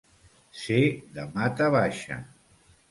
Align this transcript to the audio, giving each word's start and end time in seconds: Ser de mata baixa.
Ser 0.61 0.79
de 1.19 1.27
mata 1.37 1.71
baixa. 1.81 2.21